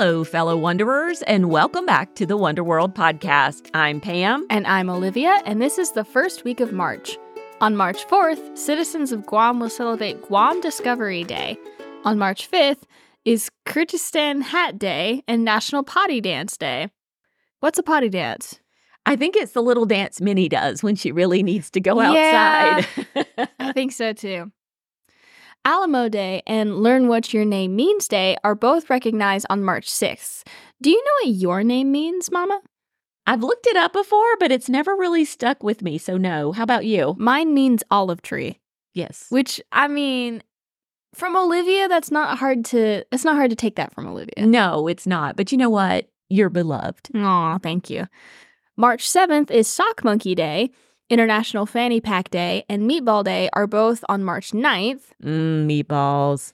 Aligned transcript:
Hello, 0.00 0.22
fellow 0.22 0.56
Wanderers, 0.56 1.22
and 1.22 1.50
welcome 1.50 1.84
back 1.84 2.14
to 2.14 2.24
the 2.24 2.36
Wonder 2.36 2.62
World 2.62 2.94
podcast. 2.94 3.68
I'm 3.74 4.00
Pam. 4.00 4.46
And 4.48 4.64
I'm 4.64 4.88
Olivia, 4.88 5.42
and 5.44 5.60
this 5.60 5.76
is 5.76 5.90
the 5.90 6.04
first 6.04 6.44
week 6.44 6.60
of 6.60 6.72
March. 6.72 7.18
On 7.60 7.74
March 7.74 8.06
4th, 8.06 8.56
citizens 8.56 9.10
of 9.10 9.26
Guam 9.26 9.58
will 9.58 9.68
celebrate 9.68 10.22
Guam 10.22 10.60
Discovery 10.60 11.24
Day. 11.24 11.58
On 12.04 12.16
March 12.16 12.48
5th 12.48 12.84
is 13.24 13.50
Kyrgyzstan 13.66 14.40
Hat 14.40 14.78
Day 14.78 15.24
and 15.26 15.44
National 15.44 15.82
Potty 15.82 16.20
Dance 16.20 16.56
Day. 16.56 16.90
What's 17.58 17.80
a 17.80 17.82
potty 17.82 18.08
dance? 18.08 18.60
I 19.04 19.16
think 19.16 19.34
it's 19.34 19.50
the 19.50 19.62
little 19.64 19.84
dance 19.84 20.20
Minnie 20.20 20.48
does 20.48 20.80
when 20.80 20.94
she 20.94 21.10
really 21.10 21.42
needs 21.42 21.72
to 21.72 21.80
go 21.80 22.00
Yeah. 22.00 22.84
outside. 23.16 23.48
I 23.58 23.72
think 23.72 23.90
so 23.90 24.12
too. 24.12 24.52
Alamo 25.68 26.08
Day 26.08 26.42
and 26.46 26.78
Learn 26.82 27.08
What 27.08 27.34
Your 27.34 27.44
Name 27.44 27.76
Means 27.76 28.08
Day 28.08 28.38
are 28.42 28.54
both 28.54 28.88
recognized 28.88 29.44
on 29.50 29.62
March 29.62 29.86
6th. 29.86 30.42
Do 30.80 30.88
you 30.88 30.96
know 30.96 31.10
what 31.20 31.36
your 31.36 31.62
name 31.62 31.92
means, 31.92 32.30
Mama? 32.30 32.62
I've 33.26 33.42
looked 33.42 33.66
it 33.66 33.76
up 33.76 33.92
before, 33.92 34.38
but 34.40 34.50
it's 34.50 34.70
never 34.70 34.96
really 34.96 35.26
stuck 35.26 35.62
with 35.62 35.82
me, 35.82 35.98
so 35.98 36.16
no. 36.16 36.52
How 36.52 36.62
about 36.62 36.86
you? 36.86 37.14
Mine 37.18 37.52
means 37.52 37.84
olive 37.90 38.22
tree, 38.22 38.60
Yes. 38.94 39.26
which 39.28 39.60
I 39.70 39.88
mean, 39.88 40.42
from 41.12 41.36
Olivia, 41.36 41.86
that's 41.86 42.10
not 42.10 42.38
hard 42.38 42.64
to. 42.66 43.04
It's 43.12 43.26
not 43.26 43.36
hard 43.36 43.50
to 43.50 43.56
take 43.56 43.76
that 43.76 43.92
from 43.92 44.06
Olivia. 44.06 44.46
No, 44.46 44.88
it's 44.88 45.06
not. 45.06 45.36
But 45.36 45.52
you 45.52 45.58
know 45.58 45.68
what? 45.68 46.08
You're 46.30 46.48
beloved. 46.48 47.10
Aw, 47.14 47.58
thank 47.58 47.90
you. 47.90 48.06
March 48.78 49.06
7th 49.06 49.50
is 49.50 49.68
Sock 49.68 50.02
Monkey 50.02 50.34
Day. 50.34 50.70
International 51.10 51.64
Fanny 51.64 52.00
Pack 52.00 52.30
Day 52.30 52.64
and 52.68 52.88
Meatball 52.88 53.24
Day 53.24 53.48
are 53.54 53.66
both 53.66 54.04
on 54.10 54.22
March 54.24 54.50
9th. 54.50 55.04
Mm, 55.24 55.66
meatballs. 55.66 56.52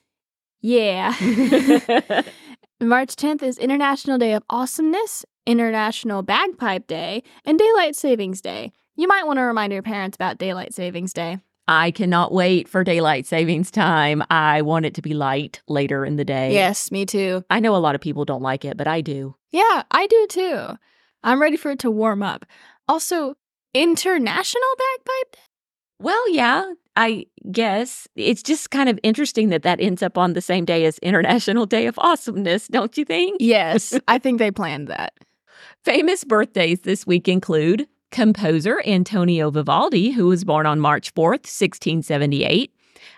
Yeah. 0.61 1.13
March 2.81 3.15
10th 3.15 3.43
is 3.43 3.57
International 3.57 4.17
Day 4.17 4.33
of 4.33 4.43
Awesomeness, 4.49 5.25
International 5.45 6.23
Bagpipe 6.23 6.87
Day, 6.87 7.23
and 7.43 7.59
Daylight 7.59 7.97
Savings 7.97 8.39
Day. 8.39 8.71
You 8.95 9.09
might 9.09 9.27
want 9.27 9.37
to 9.37 9.43
remind 9.43 9.73
your 9.73 9.81
parents 9.81 10.15
about 10.15 10.37
Daylight 10.37 10.73
Savings 10.73 11.11
Day. 11.11 11.39
I 11.67 11.91
cannot 11.91 12.31
wait 12.31 12.69
for 12.69 12.83
daylight 12.83 13.25
savings 13.25 13.71
time. 13.71 14.21
I 14.29 14.61
want 14.61 14.85
it 14.85 14.93
to 14.93 15.01
be 15.01 15.15
light 15.15 15.63
later 15.67 16.05
in 16.05 16.15
the 16.15 16.23
day. 16.23 16.53
Yes, 16.53 16.91
me 16.91 17.07
too. 17.07 17.43
I 17.49 17.59
know 17.59 17.75
a 17.75 17.77
lot 17.77 17.95
of 17.95 18.01
people 18.01 18.23
don't 18.23 18.43
like 18.43 18.63
it, 18.63 18.77
but 18.77 18.87
I 18.87 19.01
do. 19.01 19.35
Yeah, 19.51 19.81
I 19.89 20.05
do 20.05 20.27
too. 20.29 20.77
I'm 21.23 21.41
ready 21.41 21.57
for 21.57 21.71
it 21.71 21.79
to 21.79 21.89
warm 21.89 22.21
up. 22.21 22.45
Also, 22.87 23.35
International 23.75 24.63
Bagpipe 24.77 25.31
Day? 25.33 25.39
Well, 25.99 26.29
yeah, 26.31 26.71
I 26.95 27.25
guess 27.51 28.07
it's 28.15 28.41
just 28.41 28.71
kind 28.71 28.87
of 28.87 28.97
interesting 29.03 29.49
that 29.49 29.63
that 29.63 29.81
ends 29.81 30.01
up 30.01 30.17
on 30.17 30.31
the 30.31 30.39
same 30.39 30.63
day 30.63 30.85
as 30.85 30.97
International 30.99 31.65
Day 31.65 31.85
of 31.85 31.99
Awesomeness, 31.99 32.69
don't 32.69 32.97
you 32.97 33.03
think? 33.03 33.35
Yes, 33.41 33.99
I 34.07 34.17
think 34.17 34.39
they 34.39 34.49
planned 34.49 34.87
that. 34.87 35.13
Famous 35.83 36.23
birthdays 36.23 36.81
this 36.81 37.05
week 37.05 37.27
include 37.27 37.85
composer 38.11 38.81
Antonio 38.85 39.51
Vivaldi, 39.51 40.11
who 40.11 40.27
was 40.27 40.45
born 40.45 40.65
on 40.65 40.79
March 40.79 41.13
4th, 41.13 41.43
1678. 41.43 42.71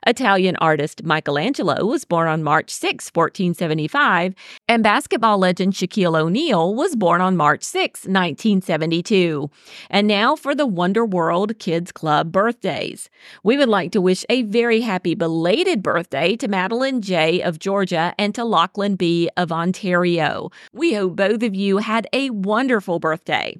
Italian 0.05 0.55
artist 0.57 1.03
Michelangelo 1.03 1.85
was 1.85 2.05
born 2.05 2.27
on 2.27 2.43
March 2.43 2.69
6, 2.69 3.11
1475, 3.13 4.33
and 4.67 4.83
basketball 4.83 5.38
legend 5.38 5.73
Shaquille 5.73 6.19
O'Neal 6.19 6.73
was 6.73 6.95
born 6.95 7.21
on 7.21 7.38
March 7.38 7.63
6, 7.63 8.02
1972. 8.02 9.49
And 9.89 10.08
now 10.08 10.35
for 10.35 10.55
the 10.55 10.65
Wonder 10.65 11.05
World 11.05 11.59
Kids 11.59 11.91
Club 11.91 12.31
birthdays. 12.31 13.09
We 13.43 13.58
would 13.58 13.69
like 13.69 13.91
to 13.91 14.02
wish 14.02 14.25
a 14.30 14.43
very 14.43 14.81
happy 14.81 15.15
belated 15.15 15.83
birthday 15.83 16.35
to 16.38 16.47
Madeline 16.47 17.02
J. 17.02 17.41
of 17.41 17.59
Georgia 17.59 18.13
and 18.17 18.33
to 18.35 18.43
Lachlan 18.43 18.95
B. 18.95 19.30
of 19.38 19.52
Ontario. 19.52 20.49
We 20.73 20.93
hope 20.93 21.15
both 21.15 21.43
of 21.43 21.55
you 21.55 21.77
had 21.77 22.08
a 22.13 22.30
wonderful 22.30 22.99
birthday. 22.99 23.58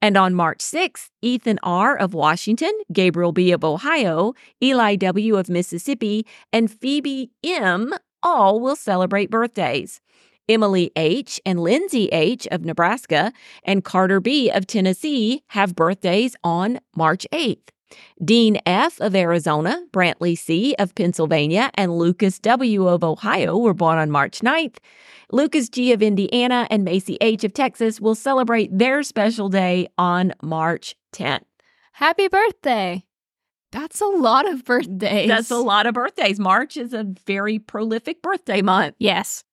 And 0.00 0.16
on 0.16 0.34
March 0.34 0.58
6th, 0.58 1.10
Ethan 1.20 1.58
R. 1.62 1.96
of 1.96 2.14
Washington, 2.14 2.72
Gabriel 2.92 3.32
B. 3.32 3.52
of 3.52 3.64
Ohio, 3.64 4.34
Eli 4.62 4.96
W. 4.96 5.36
of 5.36 5.48
Mississippi, 5.48 6.26
and 6.52 6.70
Phoebe 6.70 7.30
M. 7.44 7.94
all 8.22 8.60
will 8.60 8.76
celebrate 8.76 9.30
birthdays. 9.30 10.00
Emily 10.48 10.90
H. 10.96 11.40
and 11.46 11.60
Lindsay 11.60 12.08
H. 12.08 12.46
of 12.50 12.64
Nebraska 12.64 13.32
and 13.64 13.84
Carter 13.84 14.20
B. 14.20 14.50
of 14.50 14.66
Tennessee 14.66 15.42
have 15.48 15.76
birthdays 15.76 16.34
on 16.42 16.80
March 16.96 17.26
8th. 17.32 17.68
Dean 18.24 18.58
F. 18.66 19.00
of 19.00 19.14
Arizona, 19.14 19.82
Brantley 19.92 20.36
C. 20.36 20.74
of 20.78 20.94
Pennsylvania, 20.94 21.70
and 21.74 21.98
Lucas 21.98 22.38
W. 22.38 22.88
of 22.88 23.02
Ohio 23.04 23.56
were 23.58 23.74
born 23.74 23.98
on 23.98 24.10
March 24.10 24.40
9th. 24.40 24.76
Lucas 25.32 25.68
G. 25.68 25.92
of 25.92 26.02
Indiana 26.02 26.66
and 26.70 26.84
Macy 26.84 27.16
H. 27.20 27.44
of 27.44 27.54
Texas 27.54 28.00
will 28.00 28.14
celebrate 28.14 28.76
their 28.76 29.02
special 29.02 29.48
day 29.48 29.88
on 29.96 30.32
March 30.42 30.94
10th. 31.12 31.44
Happy 31.92 32.28
birthday! 32.28 33.04
That's 33.72 34.02
a 34.02 34.06
lot 34.06 34.46
of 34.46 34.64
birthdays. 34.64 35.28
That's 35.28 35.50
a 35.50 35.56
lot 35.56 35.86
of 35.86 35.94
birthdays. 35.94 36.38
March 36.38 36.76
is 36.76 36.92
a 36.92 37.04
very 37.26 37.58
prolific 37.58 38.20
birthday 38.20 38.60
month. 38.60 38.96
Yes. 38.98 39.44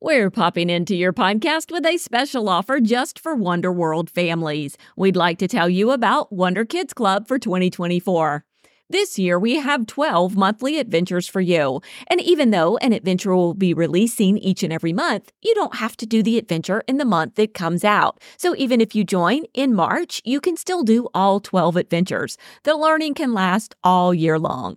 We're 0.00 0.30
popping 0.30 0.68
into 0.68 0.94
your 0.94 1.14
podcast 1.14 1.72
with 1.72 1.86
a 1.86 1.96
special 1.96 2.50
offer 2.50 2.80
just 2.80 3.18
for 3.18 3.34
Wonder 3.34 3.72
World 3.72 4.10
families. 4.10 4.76
We'd 4.94 5.16
like 5.16 5.38
to 5.38 5.48
tell 5.48 5.70
you 5.70 5.90
about 5.90 6.30
Wonder 6.30 6.66
Kids 6.66 6.92
Club 6.92 7.26
for 7.26 7.38
2024. 7.38 8.44
This 8.88 9.18
year, 9.18 9.36
we 9.36 9.56
have 9.56 9.88
12 9.88 10.36
monthly 10.36 10.78
adventures 10.78 11.26
for 11.26 11.40
you. 11.40 11.80
And 12.06 12.20
even 12.20 12.52
though 12.52 12.76
an 12.76 12.92
adventure 12.92 13.34
will 13.34 13.52
be 13.52 13.74
releasing 13.74 14.38
each 14.38 14.62
and 14.62 14.72
every 14.72 14.92
month, 14.92 15.32
you 15.42 15.56
don't 15.56 15.74
have 15.76 15.96
to 15.96 16.06
do 16.06 16.22
the 16.22 16.38
adventure 16.38 16.84
in 16.86 16.98
the 16.98 17.04
month 17.04 17.36
it 17.36 17.52
comes 17.52 17.82
out. 17.82 18.22
So 18.36 18.54
even 18.54 18.80
if 18.80 18.94
you 18.94 19.02
join 19.02 19.42
in 19.54 19.74
March, 19.74 20.22
you 20.24 20.40
can 20.40 20.56
still 20.56 20.84
do 20.84 21.08
all 21.14 21.40
12 21.40 21.74
adventures. 21.76 22.38
The 22.62 22.76
learning 22.76 23.14
can 23.14 23.34
last 23.34 23.74
all 23.82 24.14
year 24.14 24.38
long. 24.38 24.76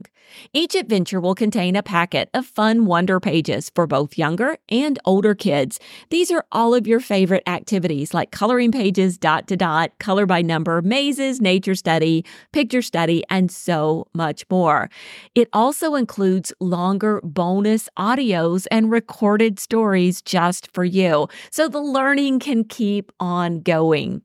Each 0.53 0.75
adventure 0.75 1.19
will 1.19 1.36
contain 1.36 1.75
a 1.75 1.84
packet 1.84 2.30
of 2.34 2.46
fun 2.46 2.86
wonder 2.86 3.19
pages 3.19 3.72
for 3.74 3.88
both 3.88 4.18
younger 4.18 4.58
and 4.69 5.00
older 5.06 5.36
kids. 5.36 5.80
These 6.09 6.31
are 6.31 6.46
all 6.52 6.74
of 6.75 6.88
your 6.88 7.00
favorite 7.00 7.44
activities 7.48 8.14
like 8.14 8.31
coloring 8.31 8.72
pages, 8.72 9.18
dot 9.18 9.48
to 9.48 9.58
dot, 9.58 9.92
color 10.00 10.25
by 10.25 10.42
number, 10.42 10.81
mazes, 10.81 11.42
nature 11.42 11.75
study, 11.75 12.25
picture 12.52 12.81
study, 12.81 13.24
and 13.30 13.52
so 13.52 13.99
much 14.14 14.46
more. 14.50 14.90
It 15.36 15.50
also 15.54 15.96
includes 15.96 16.54
longer 16.60 17.22
bonus 17.24 17.90
audios 17.98 18.68
and 18.72 18.92
recorded 18.92 19.60
stories 19.60 20.22
just 20.22 20.72
for 20.74 20.84
you, 20.84 21.28
so 21.52 21.68
the 21.68 21.82
learning 21.82 22.40
can 22.40 22.64
keep 22.64 23.12
on 23.20 23.62
going. 23.62 24.22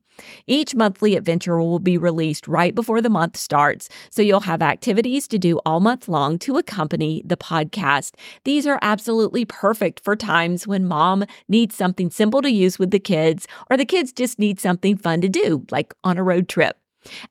Each 0.47 0.73
monthly 0.75 1.15
adventure 1.15 1.57
will 1.59 1.79
be 1.79 1.97
released 1.97 2.47
right 2.47 2.73
before 2.73 3.01
the 3.01 3.09
month 3.09 3.37
starts, 3.37 3.89
so 4.09 4.21
you'll 4.21 4.41
have 4.41 4.61
activities 4.61 5.27
to 5.27 5.37
do 5.37 5.59
all 5.65 5.79
month 5.79 6.07
long 6.07 6.39
to 6.39 6.57
accompany 6.57 7.21
the 7.25 7.37
podcast. 7.37 8.13
These 8.43 8.65
are 8.67 8.79
absolutely 8.81 9.45
perfect 9.45 9.99
for 9.99 10.15
times 10.15 10.67
when 10.67 10.85
mom 10.85 11.25
needs 11.47 11.75
something 11.75 12.09
simple 12.09 12.41
to 12.41 12.51
use 12.51 12.79
with 12.79 12.91
the 12.91 12.99
kids, 12.99 13.47
or 13.69 13.77
the 13.77 13.85
kids 13.85 14.13
just 14.13 14.39
need 14.39 14.59
something 14.59 14.97
fun 14.97 15.21
to 15.21 15.29
do, 15.29 15.65
like 15.71 15.93
on 16.03 16.17
a 16.17 16.23
road 16.23 16.47
trip. 16.47 16.77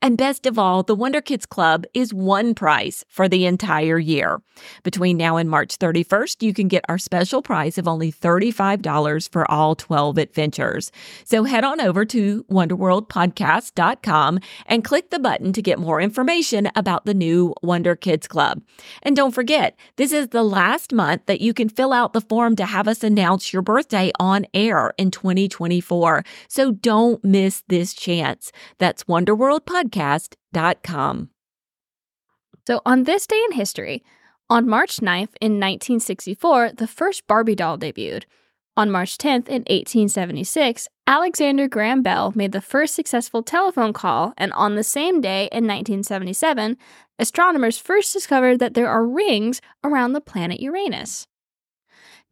And 0.01 0.17
best 0.17 0.45
of 0.45 0.57
all, 0.59 0.83
the 0.83 0.95
Wonder 0.95 1.21
Kids 1.21 1.45
Club 1.45 1.85
is 1.93 2.13
one 2.13 2.53
price 2.55 3.03
for 3.07 3.27
the 3.27 3.45
entire 3.45 3.99
year. 3.99 4.41
Between 4.83 5.17
now 5.17 5.37
and 5.37 5.49
March 5.49 5.77
31st, 5.77 6.43
you 6.43 6.53
can 6.53 6.67
get 6.67 6.85
our 6.87 6.97
special 6.97 7.41
price 7.41 7.77
of 7.77 7.87
only 7.87 8.11
$35 8.11 9.29
for 9.29 9.49
all 9.51 9.75
12 9.75 10.17
adventures. 10.17 10.91
So 11.23 11.43
head 11.43 11.63
on 11.63 11.81
over 11.81 12.05
to 12.05 12.43
wonderworldpodcast.com 12.45 14.39
and 14.65 14.83
click 14.83 15.09
the 15.09 15.19
button 15.19 15.53
to 15.53 15.61
get 15.61 15.79
more 15.79 16.01
information 16.01 16.69
about 16.75 17.05
the 17.05 17.13
new 17.13 17.53
Wonder 17.61 17.95
Kids 17.95 18.27
Club. 18.27 18.61
And 19.03 19.15
don't 19.15 19.31
forget, 19.31 19.77
this 19.97 20.11
is 20.11 20.29
the 20.29 20.43
last 20.43 20.93
month 20.93 21.25
that 21.25 21.41
you 21.41 21.53
can 21.53 21.69
fill 21.69 21.93
out 21.93 22.13
the 22.13 22.21
form 22.21 22.55
to 22.55 22.65
have 22.65 22.87
us 22.87 23.03
announce 23.03 23.51
your 23.51 23.61
birthday 23.61 24.11
on 24.19 24.45
air 24.53 24.93
in 24.97 25.11
2024. 25.11 26.23
So 26.47 26.71
don't 26.71 27.23
miss 27.23 27.63
this 27.67 27.93
chance. 27.93 28.51
That's 28.77 29.07
wonderworldpodcast.com. 29.65 31.29
So, 32.67 32.81
on 32.85 33.03
this 33.03 33.27
day 33.27 33.41
in 33.45 33.51
history, 33.53 34.03
on 34.49 34.67
March 34.67 34.97
9th 34.97 35.35
in 35.41 35.59
1964, 35.59 36.71
the 36.73 36.87
first 36.87 37.27
Barbie 37.27 37.55
doll 37.55 37.77
debuted. 37.77 38.23
On 38.77 38.91
March 38.91 39.17
10th 39.17 39.47
in 39.47 39.63
1876, 39.69 40.89
Alexander 41.07 41.67
Graham 41.67 42.01
Bell 42.01 42.33
made 42.35 42.51
the 42.51 42.59
first 42.59 42.93
successful 42.93 43.41
telephone 43.41 43.93
call, 43.93 44.33
and 44.37 44.51
on 44.53 44.75
the 44.75 44.83
same 44.83 45.21
day 45.21 45.43
in 45.51 45.65
1977, 45.65 46.77
astronomers 47.17 47.77
first 47.77 48.11
discovered 48.11 48.59
that 48.59 48.73
there 48.73 48.89
are 48.89 49.05
rings 49.05 49.61
around 49.83 50.13
the 50.13 50.21
planet 50.21 50.59
Uranus. 50.59 51.25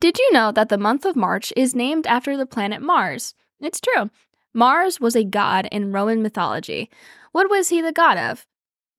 Did 0.01 0.17
you 0.17 0.33
know 0.33 0.51
that 0.51 0.67
the 0.67 0.77
month 0.77 1.05
of 1.05 1.15
March 1.15 1.53
is 1.55 1.75
named 1.75 2.05
after 2.07 2.35
the 2.35 2.45
planet 2.45 2.81
Mars? 2.81 3.35
It's 3.61 3.79
true. 3.79 4.09
Mars 4.53 4.99
was 4.99 5.15
a 5.15 5.23
god 5.23 5.67
in 5.71 5.91
Roman 5.91 6.21
mythology. 6.21 6.89
What 7.33 7.49
was 7.49 7.69
he 7.69 7.81
the 7.81 7.91
god 7.91 8.19
of? 8.19 8.45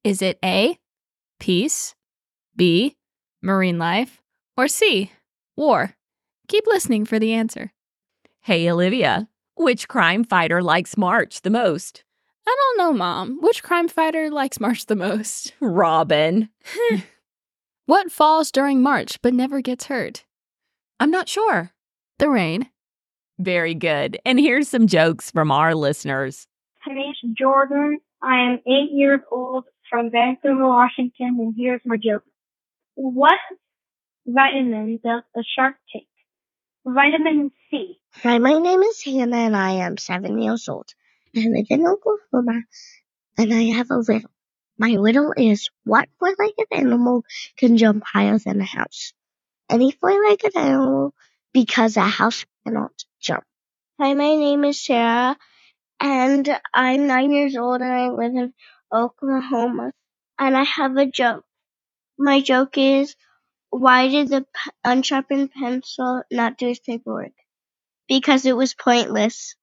Is 0.03 0.21
it 0.21 0.41
A, 0.45 0.77
peace, 1.39 1.95
B, 2.57 2.97
marine 3.41 3.79
life, 3.79 4.21
or 4.57 4.67
C, 4.67 5.13
war? 5.57 5.95
Keep 6.49 6.67
listening 6.67 7.05
for 7.05 7.21
the 7.21 7.33
answer. 7.33 7.73
Hey, 8.41 8.69
Olivia, 8.69 9.29
which 9.57 9.87
crime 9.87 10.25
fighter 10.25 10.61
likes 10.65 10.97
March 10.97 11.43
the 11.43 11.49
most? 11.51 12.03
I 12.45 12.57
don't 12.59 12.79
know, 12.79 12.93
Mom. 12.93 13.39
Which 13.41 13.63
crime 13.63 13.87
fighter 13.87 14.29
likes 14.31 14.59
March 14.59 14.87
the 14.87 14.97
most? 14.97 15.53
Robin. 15.61 16.49
what 17.87 18.11
falls 18.11 18.51
during 18.51 18.83
March 18.83 19.23
but 19.23 19.33
never 19.33 19.61
gets 19.61 19.85
hurt? 19.85 20.25
I'm 20.99 21.13
not 21.13 21.29
sure. 21.29 21.71
The 22.19 22.29
rain. 22.29 22.69
Very 23.39 23.75
good. 23.75 24.19
And 24.27 24.41
here's 24.41 24.69
some 24.69 24.89
jokes 24.89 25.31
from 25.31 25.53
our 25.53 25.73
listeners. 25.73 26.49
My 26.85 26.95
name's 26.95 27.21
Jordan. 27.39 28.01
I 28.25 28.53
am 28.53 28.61
eight 28.67 28.91
years 28.93 29.21
old 29.31 29.65
from 29.91 30.11
Vancouver, 30.11 30.67
Washington, 30.67 31.37
and 31.39 31.55
here's 31.55 31.83
my 31.85 31.97
joke. 31.97 32.25
What 32.95 33.39
vitamin 34.27 34.99
does 35.05 35.25
a 35.37 35.43
shark 35.55 35.75
take? 35.93 36.09
Vitamin 36.87 37.51
C. 37.71 37.99
Hi, 38.23 38.39
my 38.39 38.59
name 38.59 38.83
is 38.83 39.03
Hannah 39.03 39.37
and 39.37 39.57
I 39.57 39.73
am 39.73 39.99
seven 39.99 40.41
years 40.41 40.71
old. 40.71 40.89
I 41.37 41.41
live 41.41 41.67
in 41.69 41.87
Oklahoma 41.87 42.63
and 43.37 43.53
I 43.53 43.63
have 43.77 43.91
a 43.91 44.01
riddle. 44.01 44.31
My 44.79 44.95
riddle 44.95 45.35
is 45.37 45.69
what 45.85 46.09
four-legged 46.19 46.69
animal 46.73 47.25
can 47.59 47.77
jump 47.77 48.05
higher 48.05 48.39
than 48.39 48.61
a 48.61 48.65
house? 48.65 49.13
Any 49.69 49.91
four-legged 49.91 50.57
animal 50.57 51.15
because 51.53 51.99
a 51.99 52.01
house 52.01 52.47
cannot 52.65 52.93
jump. 53.21 53.45
Hi, 54.01 54.15
my 54.15 54.35
name 54.35 54.65
is 54.65 54.83
Sarah 54.83 55.37
and 56.05 56.61
I'm 56.73 57.09
nine 57.09 57.33
years 57.33 57.57
old 57.57 57.81
and 57.81 57.93
I 57.93 58.09
live 58.11 58.37
in 58.37 58.55
Oklahoma 58.93 59.93
and 60.39 60.57
I 60.57 60.63
have 60.65 60.97
a 60.97 61.07
joke. 61.07 61.45
My 62.19 62.41
joke 62.41 62.79
is 62.79 63.17
why 63.71 64.09
did 64.09 64.29
the 64.29 64.47
unsharpened 64.85 65.53
pencil 65.53 66.23
not 66.31 66.59
do 66.59 66.69
its 66.71 66.81
paperwork? 66.81 67.33
Because 68.09 68.47
it 68.47 68.57
was 68.57 68.75
pointless. 68.75 69.57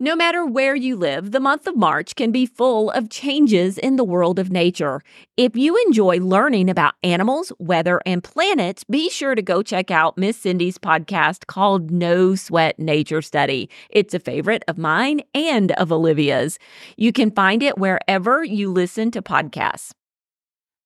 No 0.00 0.14
matter 0.14 0.46
where 0.46 0.76
you 0.76 0.94
live, 0.94 1.32
the 1.32 1.40
month 1.40 1.66
of 1.66 1.76
March 1.76 2.14
can 2.14 2.30
be 2.30 2.46
full 2.46 2.88
of 2.92 3.10
changes 3.10 3.78
in 3.78 3.96
the 3.96 4.04
world 4.04 4.38
of 4.38 4.48
nature. 4.48 5.02
If 5.36 5.56
you 5.56 5.76
enjoy 5.86 6.18
learning 6.18 6.70
about 6.70 6.94
animals, 7.02 7.50
weather, 7.58 8.00
and 8.06 8.22
planets, 8.22 8.84
be 8.84 9.10
sure 9.10 9.34
to 9.34 9.42
go 9.42 9.60
check 9.60 9.90
out 9.90 10.16
Miss 10.16 10.36
Cindy's 10.36 10.78
podcast 10.78 11.48
called 11.48 11.90
No 11.90 12.36
Sweat 12.36 12.78
Nature 12.78 13.20
Study. 13.22 13.68
It's 13.90 14.14
a 14.14 14.20
favorite 14.20 14.62
of 14.68 14.78
mine 14.78 15.22
and 15.34 15.72
of 15.72 15.90
Olivia's. 15.90 16.60
You 16.96 17.12
can 17.12 17.32
find 17.32 17.60
it 17.60 17.76
wherever 17.76 18.44
you 18.44 18.70
listen 18.70 19.10
to 19.10 19.20
podcasts. 19.20 19.90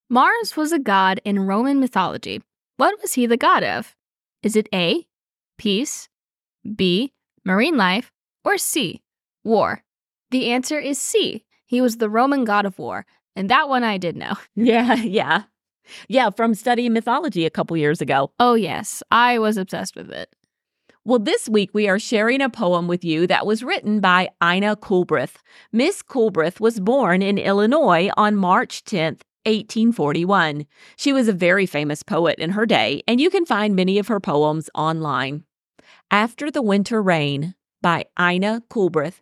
Mars 0.09 0.57
was 0.57 0.73
a 0.73 0.79
god 0.79 1.21
in 1.23 1.41
Roman 1.41 1.81
mythology. 1.81 2.41
What 2.79 2.99
was 3.03 3.13
he 3.13 3.27
the 3.27 3.37
god 3.37 3.63
of? 3.63 3.95
Is 4.43 4.57
it 4.57 4.71
A, 4.73 5.07
peace, 5.59 6.09
B, 6.77 7.13
marine 7.45 7.77
life, 7.77 8.11
or 8.45 8.59
C, 8.59 9.03
war? 9.45 9.83
The 10.31 10.51
answer 10.51 10.79
is 10.79 10.99
C. 10.99 11.45
He 11.67 11.81
was 11.81 11.97
the 11.97 12.09
Roman 12.09 12.45
god 12.45 12.67
of 12.67 12.79
war, 12.79 13.07
and 13.37 13.49
that 13.49 13.69
one 13.69 13.85
I 13.85 13.99
did 13.99 14.17
know. 14.17 14.35
Yeah, 14.55 14.95
yeah. 14.95 15.43
Yeah, 16.09 16.31
from 16.31 16.55
studying 16.55 16.93
mythology 16.93 17.45
a 17.45 17.51
couple 17.51 17.77
years 17.77 18.01
ago. 18.01 18.31
Oh, 18.39 18.55
yes, 18.55 19.03
I 19.11 19.39
was 19.39 19.57
obsessed 19.57 19.97
with 19.97 20.11
it. 20.11 20.35
Well, 21.05 21.19
this 21.19 21.49
week 21.49 21.71
we 21.75 21.89
are 21.89 21.99
sharing 21.99 22.41
a 22.41 22.49
poem 22.49 22.87
with 22.87 23.05
you 23.05 23.27
that 23.27 23.45
was 23.45 23.65
written 23.65 23.99
by 23.99 24.29
Ina 24.43 24.77
Coolbrith. 24.77 25.35
Miss 25.73 26.01
Coolbrith 26.01 26.61
was 26.61 26.79
born 26.79 27.23
in 27.23 27.39
Illinois 27.39 28.09
on 28.17 28.37
March 28.37 28.85
10th, 28.85 29.23
1841. 29.45 30.65
She 30.97 31.13
was 31.13 31.27
a 31.27 31.33
very 31.33 31.67
famous 31.67 32.05
poet 32.05 32.39
in 32.39 32.51
her 32.51 32.67
day, 32.67 33.03
and 33.09 33.21
you 33.21 33.31
can 33.31 33.45
find 33.45 33.75
many 33.75 33.99
of 33.99 34.07
her 34.07 34.21
poems 34.21 34.71
online. 34.77 35.43
After 36.13 36.51
the 36.53 36.63
Winter 36.63 37.03
Rain 37.03 37.57
by 37.83 38.07
Ina 38.19 38.63
Coolbrith. 38.71 39.21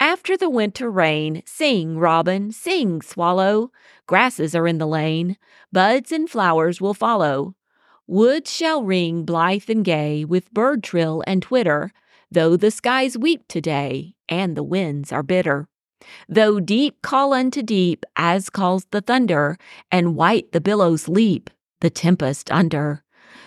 After 0.00 0.36
the 0.36 0.50
winter 0.50 0.90
rain, 0.90 1.42
sing, 1.46 1.96
robin, 1.96 2.52
sing, 2.52 3.00
swallow. 3.00 3.70
Grasses 4.06 4.54
are 4.54 4.66
in 4.66 4.78
the 4.78 4.86
lane, 4.86 5.38
buds 5.72 6.12
and 6.12 6.28
flowers 6.28 6.80
will 6.80 6.92
follow. 6.92 7.54
Woods 8.06 8.52
shall 8.52 8.82
ring 8.82 9.24
blithe 9.24 9.70
and 9.70 9.84
gay 9.84 10.24
with 10.24 10.52
bird 10.52 10.82
trill 10.82 11.22
and 11.26 11.40
twitter, 11.40 11.90
though 12.30 12.56
the 12.56 12.70
skies 12.70 13.16
weep 13.16 13.46
today 13.48 14.14
and 14.28 14.56
the 14.56 14.64
winds 14.64 15.10
are 15.12 15.22
bitter. 15.22 15.68
Though 16.28 16.60
deep 16.60 17.00
call 17.00 17.32
unto 17.32 17.62
deep, 17.62 18.04
as 18.16 18.50
calls 18.50 18.86
the 18.90 19.00
thunder, 19.00 19.56
and 19.90 20.16
white 20.16 20.52
the 20.52 20.60
billows 20.60 21.08
leap, 21.08 21.48
the 21.80 21.88
tempest 21.88 22.50
under. 22.50 23.03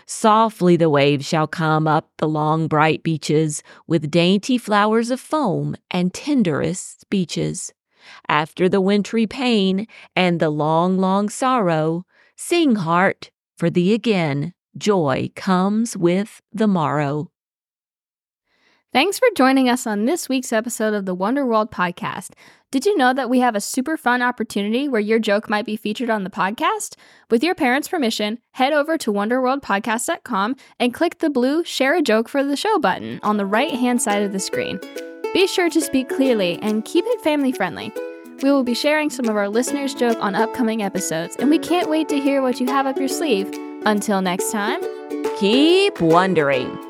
Softly 0.10 0.78
the 0.78 0.90
waves 0.90 1.26
shall 1.26 1.48
come 1.48 1.86
up 1.86 2.10
the 2.18 2.30
long 2.30 2.70
bright 2.70 3.04
beaches 3.04 3.62
with 3.88 4.10
dainty 4.10 4.58
flowers 4.58 5.12
of 5.12 5.20
foam 5.20 5.76
and 5.92 6.14
tenderest 6.14 7.02
speeches. 7.02 7.74
After 8.30 8.70
the 8.70 8.80
wintry 8.80 9.28
pain 9.28 9.86
and 10.16 10.40
the 10.40 10.50
long, 10.50 10.98
long 10.98 11.28
sorrow, 11.28 12.06
sing, 12.38 12.76
heart, 12.76 13.32
for 13.58 13.70
thee 13.70 13.94
again 13.94 14.54
joy 14.78 15.30
comes 15.36 15.98
with 15.98 16.42
the 16.54 16.68
morrow. 16.68 17.32
Thanks 18.94 19.20
for 19.20 19.28
joining 19.36 19.68
us 19.68 19.86
on 19.86 20.06
this 20.06 20.30
week's 20.30 20.54
episode 20.54 20.94
of 20.94 21.06
the 21.06 21.14
Wonder 21.14 21.46
World 21.46 21.72
podcast. 21.72 22.32
Did 22.72 22.86
you 22.86 22.96
know 22.98 23.14
that 23.14 23.30
we 23.30 23.40
have 23.42 23.56
a 23.56 23.62
super 23.62 23.98
fun 23.98 24.22
opportunity 24.22 24.88
where 24.88 25.02
your 25.02 25.20
joke 25.20 25.50
might 25.50 25.66
be 25.66 25.76
featured 25.76 26.10
on 26.10 26.24
the 26.24 26.30
podcast? 26.30 26.96
With 27.30 27.44
your 27.44 27.54
parents' 27.54 27.90
permission, 27.90 28.40
head 28.52 28.74
over 28.74 28.98
to 29.00 29.12
wonderworldpodcast.com 29.12 30.56
and 30.80 30.94
click 30.94 31.20
the 31.20 31.30
blue 31.30 31.64
Share 31.66 31.96
a 31.96 32.02
Joke 32.02 32.30
for 32.30 32.44
the 32.44 32.56
Show 32.56 32.80
button 32.80 33.20
on 33.24 33.38
the 33.38 33.46
right 33.46 33.72
hand 33.72 34.02
side 34.02 34.24
of 34.24 34.32
the 34.32 34.40
screen. 34.40 34.80
Be 35.34 35.48
sure 35.48 35.70
to 35.70 35.82
speak 35.82 36.08
clearly 36.08 36.58
and 36.62 36.86
keep 36.86 37.04
it 37.08 37.22
family 37.22 37.52
friendly. 37.52 37.92
We 38.42 38.52
will 38.52 38.64
be 38.64 38.74
sharing 38.74 39.10
some 39.10 39.28
of 39.28 39.36
our 39.36 39.50
listeners' 39.50 39.94
joke 39.94 40.18
on 40.22 40.34
upcoming 40.34 40.82
episodes, 40.82 41.36
and 41.38 41.50
we 41.50 41.60
can't 41.60 41.90
wait 41.90 42.08
to 42.10 42.20
hear 42.20 42.42
what 42.42 42.60
you 42.60 42.68
have 42.68 42.88
up 42.88 42.98
your 42.98 43.10
sleeve. 43.10 43.50
Until 43.86 44.22
next 44.22 44.52
time, 44.52 44.82
Keep 45.40 46.02
wondering. 46.02 46.87